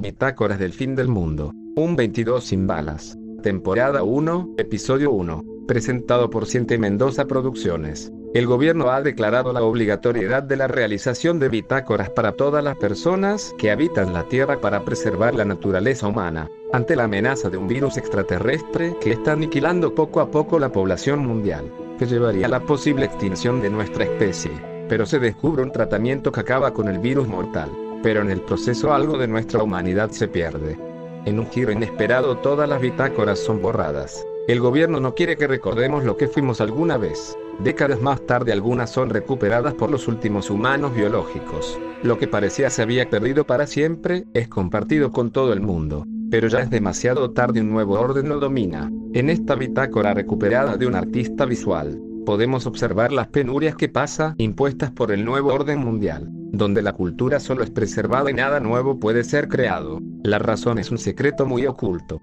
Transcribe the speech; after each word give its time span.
Bitácoras 0.00 0.58
del 0.58 0.72
fin 0.72 0.96
del 0.96 1.08
mundo. 1.08 1.52
Un 1.76 1.94
22 1.94 2.42
sin 2.42 2.66
balas. 2.66 3.18
Temporada 3.42 4.02
1, 4.02 4.54
episodio 4.56 5.10
1. 5.10 5.44
Presentado 5.68 6.30
por 6.30 6.46
Ciente 6.46 6.78
Mendoza 6.78 7.26
Producciones. 7.26 8.10
El 8.32 8.46
gobierno 8.46 8.88
ha 8.88 9.02
declarado 9.02 9.52
la 9.52 9.62
obligatoriedad 9.62 10.42
de 10.42 10.56
la 10.56 10.68
realización 10.68 11.38
de 11.38 11.50
bitácoras 11.50 12.08
para 12.08 12.32
todas 12.32 12.64
las 12.64 12.78
personas 12.78 13.54
que 13.58 13.70
habitan 13.70 14.14
la 14.14 14.26
Tierra 14.26 14.58
para 14.62 14.86
preservar 14.86 15.34
la 15.34 15.44
naturaleza 15.44 16.06
humana, 16.06 16.48
ante 16.72 16.96
la 16.96 17.04
amenaza 17.04 17.50
de 17.50 17.58
un 17.58 17.68
virus 17.68 17.98
extraterrestre 17.98 18.96
que 19.02 19.12
está 19.12 19.32
aniquilando 19.32 19.94
poco 19.94 20.20
a 20.20 20.30
poco 20.30 20.58
la 20.58 20.72
población 20.72 21.26
mundial, 21.26 21.70
que 21.98 22.06
llevaría 22.06 22.46
a 22.46 22.48
la 22.48 22.60
posible 22.60 23.04
extinción 23.04 23.60
de 23.60 23.68
nuestra 23.68 24.04
especie. 24.04 24.52
Pero 24.88 25.04
se 25.04 25.18
descubre 25.18 25.62
un 25.62 25.72
tratamiento 25.72 26.32
que 26.32 26.40
acaba 26.40 26.72
con 26.72 26.88
el 26.88 27.00
virus 27.00 27.28
mortal 27.28 27.68
pero 28.02 28.22
en 28.22 28.30
el 28.30 28.40
proceso 28.40 28.92
algo 28.92 29.18
de 29.18 29.28
nuestra 29.28 29.62
humanidad 29.62 30.10
se 30.10 30.28
pierde. 30.28 30.78
En 31.26 31.38
un 31.38 31.46
giro 31.50 31.70
inesperado 31.70 32.38
todas 32.38 32.68
las 32.68 32.80
bitácoras 32.80 33.38
son 33.38 33.60
borradas. 33.60 34.24
El 34.48 34.60
gobierno 34.60 35.00
no 35.00 35.14
quiere 35.14 35.36
que 35.36 35.46
recordemos 35.46 36.04
lo 36.04 36.16
que 36.16 36.28
fuimos 36.28 36.60
alguna 36.60 36.96
vez. 36.96 37.36
Décadas 37.62 38.00
más 38.00 38.24
tarde 38.26 38.52
algunas 38.52 38.90
son 38.90 39.10
recuperadas 39.10 39.74
por 39.74 39.90
los 39.90 40.08
últimos 40.08 40.48
humanos 40.48 40.94
biológicos. 40.94 41.78
Lo 42.02 42.18
que 42.18 42.26
parecía 42.26 42.70
se 42.70 42.82
había 42.82 43.08
perdido 43.10 43.44
para 43.44 43.66
siempre, 43.66 44.24
es 44.32 44.48
compartido 44.48 45.12
con 45.12 45.30
todo 45.30 45.52
el 45.52 45.60
mundo. 45.60 46.06
Pero 46.30 46.48
ya 46.48 46.60
es 46.60 46.70
demasiado 46.70 47.32
tarde 47.32 47.60
un 47.60 47.70
nuevo 47.70 48.00
orden 48.00 48.28
lo 48.28 48.40
domina. 48.40 48.90
En 49.12 49.28
esta 49.28 49.56
bitácora 49.56 50.14
recuperada 50.14 50.76
de 50.76 50.86
un 50.86 50.94
artista 50.94 51.44
visual, 51.44 52.00
podemos 52.24 52.66
observar 52.66 53.12
las 53.12 53.28
penurias 53.28 53.76
que 53.76 53.88
pasa 53.88 54.34
impuestas 54.38 54.90
por 54.90 55.12
el 55.12 55.24
nuevo 55.24 55.52
orden 55.52 55.80
mundial 55.80 56.30
donde 56.52 56.82
la 56.82 56.92
cultura 56.92 57.40
solo 57.40 57.62
es 57.62 57.70
preservada 57.70 58.30
y 58.30 58.34
nada 58.34 58.60
nuevo 58.60 58.98
puede 58.98 59.24
ser 59.24 59.48
creado. 59.48 60.00
La 60.22 60.38
razón 60.38 60.78
es 60.78 60.90
un 60.90 60.98
secreto 60.98 61.46
muy 61.46 61.66
oculto. 61.66 62.20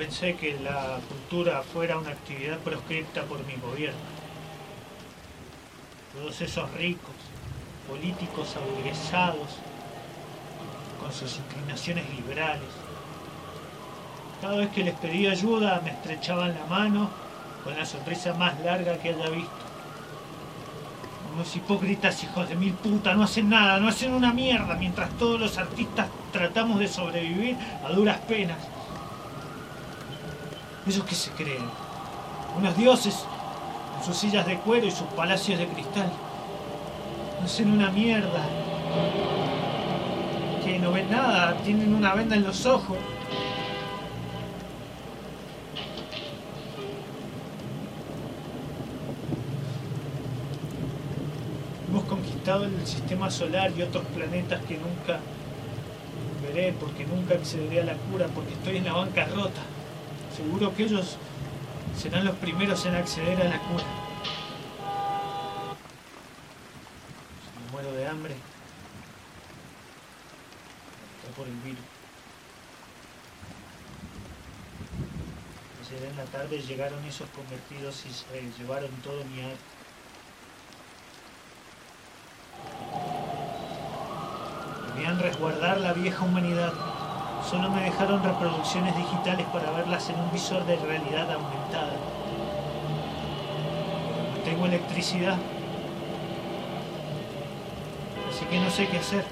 Pensé 0.00 0.34
que 0.34 0.58
la 0.60 0.98
cultura 1.10 1.62
fuera 1.62 1.98
una 1.98 2.08
actividad 2.08 2.56
proscripta 2.60 3.22
por 3.24 3.44
mi 3.44 3.54
gobierno. 3.56 4.00
Todos 6.14 6.40
esos 6.40 6.72
ricos, 6.72 7.14
políticos 7.86 8.56
aburguesados, 8.56 9.48
con 10.98 11.12
sus 11.12 11.36
inclinaciones 11.36 12.08
liberales. 12.14 12.70
Cada 14.40 14.56
vez 14.56 14.70
que 14.70 14.84
les 14.84 14.94
pedí 14.94 15.26
ayuda 15.26 15.82
me 15.84 15.90
estrechaban 15.90 16.54
la 16.54 16.64
mano 16.64 17.10
con 17.62 17.76
la 17.76 17.84
sonrisa 17.84 18.32
más 18.32 18.58
larga 18.60 18.96
que 18.96 19.10
haya 19.10 19.28
visto. 19.28 19.64
Unos 21.34 21.54
hipócritas 21.54 22.24
hijos 22.24 22.48
de 22.48 22.54
mil 22.54 22.72
putas 22.72 23.14
no 23.14 23.24
hacen 23.24 23.50
nada, 23.50 23.78
no 23.78 23.88
hacen 23.88 24.14
una 24.14 24.32
mierda, 24.32 24.76
mientras 24.76 25.10
todos 25.18 25.38
los 25.38 25.58
artistas 25.58 26.08
tratamos 26.32 26.78
de 26.78 26.88
sobrevivir 26.88 27.58
a 27.84 27.90
duras 27.90 28.16
penas. 28.20 28.79
¿Esos 30.90 31.04
que 31.04 31.14
se 31.14 31.30
creen? 31.30 31.62
Unos 32.58 32.76
dioses 32.76 33.24
con 33.94 34.04
sus 34.04 34.16
sillas 34.16 34.44
de 34.44 34.58
cuero 34.58 34.88
y 34.88 34.90
sus 34.90 35.06
palacios 35.14 35.56
de 35.60 35.68
cristal. 35.68 36.10
Hacen 37.44 37.70
una 37.70 37.92
mierda. 37.92 38.44
Que 40.64 40.80
no 40.80 40.90
ven 40.90 41.08
nada, 41.08 41.56
tienen 41.58 41.94
una 41.94 42.12
venda 42.14 42.34
en 42.34 42.42
los 42.42 42.66
ojos. 42.66 42.96
Hemos 51.88 52.02
conquistado 52.06 52.64
el 52.64 52.84
sistema 52.84 53.30
solar 53.30 53.70
y 53.78 53.82
otros 53.82 54.04
planetas 54.06 54.60
que 54.64 54.76
nunca 54.76 55.20
veré 56.42 56.72
porque 56.72 57.06
nunca 57.06 57.34
accederé 57.34 57.82
a 57.82 57.84
la 57.84 57.94
cura 57.94 58.26
porque 58.34 58.54
estoy 58.54 58.78
en 58.78 58.86
la 58.86 58.94
bancarrota. 58.94 59.60
Seguro 60.36 60.74
que 60.74 60.84
ellos 60.84 61.16
serán 61.96 62.24
los 62.24 62.36
primeros 62.36 62.86
en 62.86 62.94
acceder 62.94 63.40
a 63.40 63.44
la 63.44 63.58
cura. 63.58 63.84
Si 67.44 67.64
me 67.64 67.72
muero 67.72 67.92
de 67.92 68.06
hambre, 68.06 68.34
está 71.18 71.36
por 71.36 71.46
el 71.46 71.54
virus. 71.56 71.84
Ayer 75.86 76.04
en 76.08 76.16
la 76.16 76.24
tarde 76.24 76.58
llegaron 76.62 77.04
esos 77.04 77.28
convertidos 77.30 78.04
y 78.06 78.12
se 78.12 78.58
llevaron 78.58 78.90
todo 79.02 79.24
mi 79.24 79.42
arte. 79.42 79.58
Debían 84.94 85.18
resguardar 85.18 85.80
la 85.80 85.92
vieja 85.92 86.24
humanidad. 86.24 86.89
Solo 87.48 87.70
me 87.70 87.82
dejaron 87.82 88.22
reproducciones 88.22 88.96
digitales 88.96 89.46
para 89.52 89.70
verlas 89.72 90.08
en 90.08 90.20
un 90.20 90.30
visor 90.30 90.64
de 90.66 90.76
realidad 90.76 91.32
aumentada. 91.32 91.94
No 94.36 94.42
tengo 94.44 94.66
electricidad, 94.66 95.36
así 98.28 98.44
que 98.44 98.60
no 98.60 98.70
sé 98.70 98.86
qué 98.88 98.98
hacer. 98.98 99.24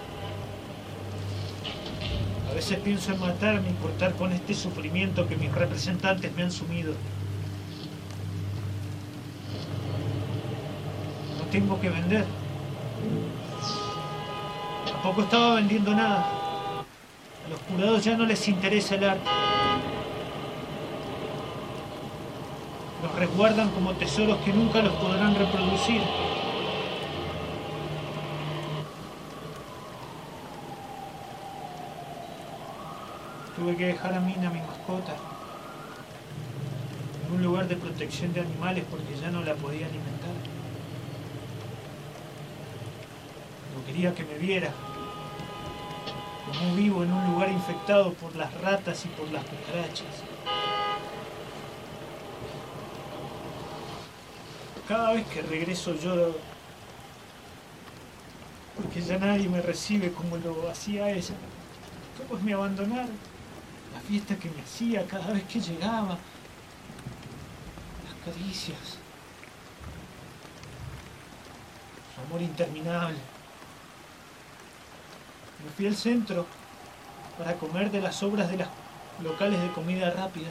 A 2.51 2.55
veces 2.55 2.79
pienso 2.79 3.13
en 3.13 3.21
matarme 3.21 3.71
y 3.71 3.75
cortar 3.75 4.15
con 4.15 4.33
este 4.33 4.55
sufrimiento 4.55 5.29
que 5.29 5.37
mis 5.37 5.53
representantes 5.53 6.35
me 6.35 6.43
han 6.43 6.51
sumido. 6.51 6.95
No 11.39 11.45
tengo 11.53 11.81
que 11.81 11.91
vender. 11.91 12.25
Tampoco 14.87 15.23
estaba 15.23 15.55
vendiendo 15.55 15.95
nada. 15.95 16.48
Los 17.51 17.61
jurados 17.63 18.05
ya 18.05 18.15
no 18.17 18.27
les 18.27 18.47
interesa 18.47 18.97
el 18.97 19.05
arte. 19.05 19.31
Los 23.03 23.15
resguardan 23.15 23.71
como 23.71 23.93
tesoros 23.93 24.39
que 24.39 24.53
nunca 24.53 24.83
los 24.83 24.93
podrán 24.95 25.35
reproducir. 25.35 26.03
Tuve 33.57 33.77
que 33.77 33.87
dejar 33.87 34.15
a 34.15 34.21
Mina, 34.21 34.51
mi 34.51 34.61
mascota, 34.61 35.17
en 37.27 37.35
un 37.35 37.43
lugar 37.43 37.67
de 37.67 37.77
protección 37.77 38.33
de 38.35 38.43
animales 38.43 38.85
porque 38.91 39.17
ya 39.21 39.31
no 39.31 39.41
la 39.41 39.55
podía 39.55 39.87
alimentar. 39.87 40.31
No 43.75 43.85
quería 43.87 44.15
que 44.15 44.25
me 44.25 44.39
viera 44.39 44.71
como 46.49 46.75
vivo 46.75 47.05
en 47.05 47.13
un 47.13 47.33
lugar 47.33 47.51
infectado 47.51 48.13
por 48.15 48.35
las 48.37 48.53
ratas 48.61 49.05
y 49.05 49.09
por 49.09 49.31
las 49.31 49.45
cucarachas. 49.45 50.25
Cada 54.87 55.13
vez 55.13 55.27
que 55.27 55.43
regreso 55.43 55.95
lloro 55.95 56.35
porque 58.77 59.03
ya 59.03 59.19
nadie 59.19 59.49
me 59.49 59.61
recibe 59.61 60.13
como 60.13 60.37
lo 60.37 60.71
hacía 60.71 61.11
ella. 61.11 61.35
Todos 62.17 62.41
me 62.43 62.55
abandonaron. 62.55 63.11
La 63.93 64.01
fiesta 64.01 64.37
que 64.37 64.49
me 64.51 64.63
hacía 64.63 65.07
cada 65.07 65.33
vez 65.33 65.43
que 65.45 65.61
llegaba. 65.61 66.17
Las 68.05 68.25
caricias. 68.25 68.99
Su 72.15 72.21
amor 72.21 72.41
interminable. 72.41 73.19
Me 75.65 75.71
fui 75.71 75.87
al 75.87 75.97
centro 75.97 76.47
para 77.37 77.55
comer 77.55 77.91
de 77.91 78.01
las 78.01 78.23
obras 78.23 78.51
de 78.51 78.59
las 78.59 78.69
locales 79.23 79.61
de 79.61 79.71
comida 79.73 80.11
rápida. 80.11 80.49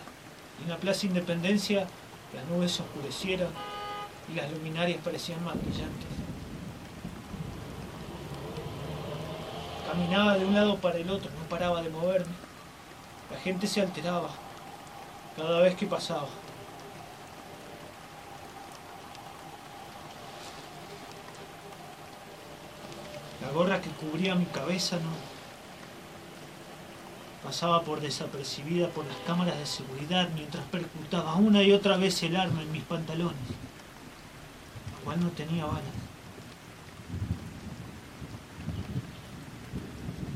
Y 0.60 0.64
en 0.64 0.70
la 0.70 0.78
Plaza 0.78 1.06
Independencia 1.06 1.88
las 2.34 2.46
nubes 2.46 2.74
se 2.74 2.82
oscurecieron 2.84 3.50
y 4.30 4.36
las 4.36 4.52
luminarias 4.52 5.00
parecían 5.04 5.44
más 5.44 5.56
brillantes. 5.56 6.08
Caminaba 9.88 10.38
de 10.38 10.46
un 10.46 10.54
lado 10.54 10.78
para 10.78 10.98
el 10.98 11.10
otro, 11.10 11.30
no 11.32 11.50
paraba 11.50 11.82
de 11.82 11.90
moverme. 11.90 12.34
La 13.32 13.40
gente 13.40 13.68
se 13.68 13.82
alteraba 13.82 14.30
cada 15.38 15.62
vez 15.62 15.76
que 15.76 15.88
pasaba. 15.88 16.28
La 23.42 23.52
gorra 23.52 23.82
que 23.82 23.90
cubría 23.92 24.36
mi 24.36 24.46
cabeza 24.46 24.98
no 24.98 25.38
pasaba 27.44 27.82
por 27.84 28.02
desapercibida 28.02 28.90
por 28.90 29.06
las 29.06 29.18
cámaras 29.26 29.58
de 29.58 29.66
seguridad 29.66 30.28
mientras 30.36 30.66
percutaba 30.66 31.36
una 31.36 31.64
y 31.64 31.72
otra 31.72 31.96
vez 31.98 32.22
el 32.24 32.36
arma 32.36 32.62
en 32.62 32.72
mis 32.72 32.84
pantalones. 32.84 33.38
cual 35.04 35.22
no 35.22 35.30
tenía 35.30 35.66
balas. 35.66 35.84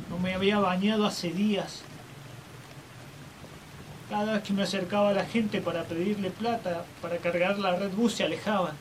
No 0.09 0.17
me 0.19 0.33
había 0.33 0.59
bañado 0.59 1.05
hace 1.05 1.31
días. 1.31 1.81
Cada 4.09 4.33
vez 4.33 4.43
que 4.43 4.53
me 4.53 4.63
acercaba 4.63 5.09
a 5.09 5.13
la 5.13 5.25
gente 5.25 5.61
para 5.61 5.83
pedirle 5.83 6.29
plata 6.31 6.85
para 7.01 7.17
cargar 7.17 7.57
la 7.59 7.75
red 7.75 7.91
bus 7.91 8.13
se 8.13 8.23
alejaban. 8.23 8.75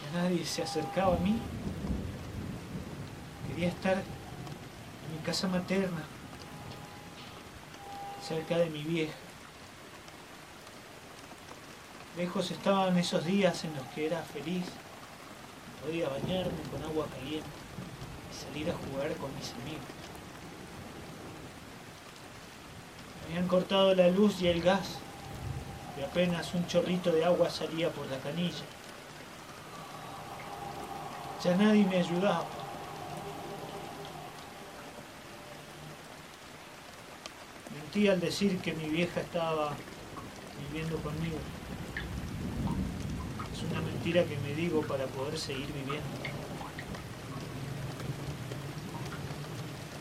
nadie 0.13 0.45
se 0.45 0.63
acercaba 0.63 1.15
a 1.15 1.19
mí. 1.19 1.39
Quería 3.47 3.69
estar 3.69 3.93
en 3.97 5.15
mi 5.15 5.23
casa 5.23 5.47
materna, 5.47 6.03
cerca 8.27 8.57
de 8.57 8.69
mi 8.69 8.83
vieja. 8.83 9.13
Lejos 12.17 12.51
estaban 12.51 12.97
esos 12.97 13.25
días 13.25 13.63
en 13.63 13.75
los 13.75 13.85
que 13.87 14.05
era 14.05 14.21
feliz, 14.21 14.65
podía 15.83 16.09
bañarme 16.09 16.61
con 16.71 16.83
agua 16.83 17.07
caliente 17.07 17.47
y 18.29 18.35
salir 18.35 18.69
a 18.69 18.73
jugar 18.73 19.15
con 19.15 19.33
mis 19.35 19.51
amigos. 19.53 19.81
Habían 23.25 23.47
cortado 23.47 23.95
la 23.95 24.09
luz 24.09 24.41
y 24.41 24.47
el 24.47 24.61
gas 24.61 24.97
y 25.97 26.03
apenas 26.03 26.53
un 26.53 26.67
chorrito 26.67 27.11
de 27.11 27.23
agua 27.23 27.49
salía 27.49 27.89
por 27.89 28.05
la 28.07 28.17
canilla. 28.17 28.65
Ya 31.43 31.55
nadie 31.55 31.83
me 31.85 31.97
ayudaba. 31.97 32.45
Mentí 37.73 38.07
al 38.07 38.19
decir 38.19 38.59
que 38.59 38.73
mi 38.73 38.85
vieja 38.85 39.21
estaba 39.21 39.73
viviendo 40.67 40.97
conmigo. 40.97 41.37
Es 43.51 43.63
una 43.63 43.81
mentira 43.81 44.23
que 44.23 44.37
me 44.37 44.53
digo 44.53 44.81
para 44.83 45.05
poder 45.07 45.39
seguir 45.39 45.65
viviendo. 45.73 46.07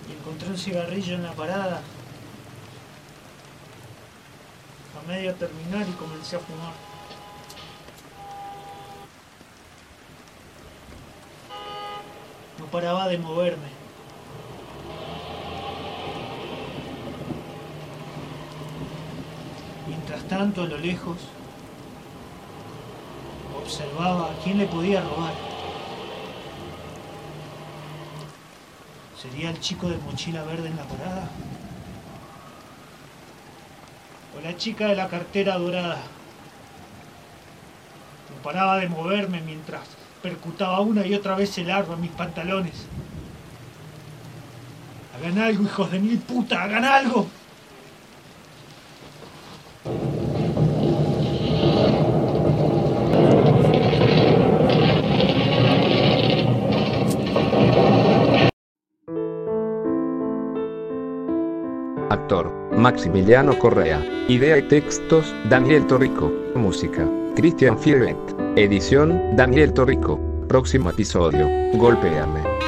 Y 0.08 0.12
encontré 0.12 0.50
un 0.50 0.58
cigarrillo 0.58 1.14
en 1.14 1.22
la 1.22 1.32
parada. 1.32 1.80
A 4.98 5.08
medio 5.08 5.34
terminar 5.36 5.88
y 5.88 5.92
comencé 5.92 6.36
a 6.36 6.40
fumar. 6.40 6.89
Paraba 12.70 13.08
de 13.08 13.18
moverme. 13.18 13.68
Mientras 19.88 20.22
tanto, 20.28 20.62
a 20.62 20.66
lo 20.66 20.78
lejos, 20.78 21.16
observaba 23.60 24.30
a 24.30 24.34
quién 24.42 24.58
le 24.58 24.66
podía 24.66 25.00
robar. 25.00 25.34
¿Sería 29.20 29.50
el 29.50 29.60
chico 29.60 29.88
de 29.88 29.98
mochila 29.98 30.44
verde 30.44 30.68
en 30.68 30.76
la 30.76 30.84
parada? 30.84 31.28
¿O 34.36 34.40
la 34.40 34.56
chica 34.56 34.86
de 34.86 34.96
la 34.96 35.08
cartera 35.08 35.58
dorada? 35.58 35.98
No 38.30 38.42
paraba 38.42 38.78
de 38.78 38.88
moverme 38.88 39.40
mientras 39.40 39.82
percutaba 40.22 40.80
una 40.80 41.06
y 41.06 41.14
otra 41.14 41.34
vez 41.34 41.56
el 41.58 41.70
arma 41.70 41.94
en 41.94 42.00
mis 42.02 42.10
pantalones. 42.10 42.86
Hagan 45.16 45.38
algo, 45.38 45.64
hijos 45.64 45.90
de 45.90 45.98
mil 45.98 46.18
puta, 46.18 46.62
hagan 46.62 46.84
algo. 46.84 47.26
Actor, 62.10 62.52
Maximiliano 62.76 63.58
Correa. 63.58 64.04
Idea 64.28 64.58
y 64.58 64.62
textos, 64.62 65.34
Daniel 65.48 65.86
Torrico. 65.86 66.32
Música, 66.54 67.08
Christian 67.36 67.78
Fierbet. 67.78 68.39
Edición, 68.56 69.36
Daniel 69.36 69.72
Torrico. 69.72 70.18
Próximo 70.48 70.90
episodio, 70.90 71.48
Golpéame. 71.78 72.59